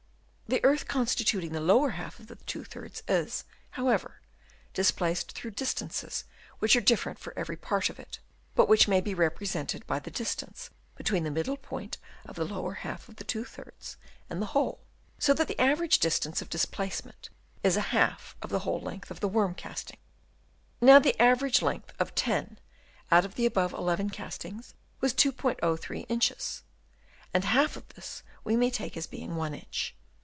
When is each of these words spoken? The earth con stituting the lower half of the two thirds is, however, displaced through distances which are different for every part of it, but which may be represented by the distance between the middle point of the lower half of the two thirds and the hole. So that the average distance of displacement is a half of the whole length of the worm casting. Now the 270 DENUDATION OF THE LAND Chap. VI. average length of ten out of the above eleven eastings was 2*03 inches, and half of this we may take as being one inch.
The 0.51 0.65
earth 0.65 0.85
con 0.85 1.05
stituting 1.05 1.53
the 1.53 1.61
lower 1.61 1.91
half 1.91 2.19
of 2.19 2.27
the 2.27 2.35
two 2.35 2.65
thirds 2.65 3.03
is, 3.07 3.45
however, 3.69 4.19
displaced 4.73 5.31
through 5.31 5.51
distances 5.51 6.25
which 6.59 6.75
are 6.75 6.81
different 6.81 7.19
for 7.19 7.33
every 7.39 7.55
part 7.55 7.89
of 7.89 7.97
it, 7.97 8.19
but 8.53 8.67
which 8.67 8.85
may 8.85 8.99
be 8.99 9.13
represented 9.13 9.87
by 9.87 9.99
the 9.99 10.11
distance 10.11 10.69
between 10.97 11.23
the 11.23 11.31
middle 11.31 11.55
point 11.55 11.97
of 12.25 12.35
the 12.35 12.43
lower 12.43 12.73
half 12.83 13.07
of 13.07 13.15
the 13.15 13.23
two 13.23 13.45
thirds 13.45 13.95
and 14.29 14.41
the 14.41 14.47
hole. 14.47 14.81
So 15.17 15.33
that 15.35 15.47
the 15.47 15.57
average 15.57 15.99
distance 15.99 16.41
of 16.41 16.49
displacement 16.49 17.29
is 17.63 17.77
a 17.77 17.91
half 17.95 18.35
of 18.41 18.49
the 18.49 18.59
whole 18.67 18.81
length 18.81 19.09
of 19.09 19.21
the 19.21 19.29
worm 19.29 19.55
casting. 19.55 19.99
Now 20.81 20.99
the 20.99 21.13
270 21.13 21.59
DENUDATION 21.59 21.83
OF 21.97 21.97
THE 21.97 22.03
LAND 22.09 22.15
Chap. 22.17 22.25
VI. 22.25 22.31
average 22.35 22.51
length 22.51 23.07
of 23.07 23.07
ten 23.07 23.15
out 23.17 23.23
of 23.23 23.35
the 23.35 23.45
above 23.45 23.71
eleven 23.71 24.09
eastings 24.09 24.73
was 24.99 25.13
2*03 25.13 26.05
inches, 26.09 26.63
and 27.33 27.45
half 27.45 27.77
of 27.77 27.87
this 27.95 28.23
we 28.43 28.57
may 28.57 28.69
take 28.69 28.97
as 28.97 29.07
being 29.07 29.37
one 29.37 29.53
inch. 29.53 29.95